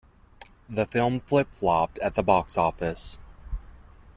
[0.67, 3.19] The film flip flopped at the box office.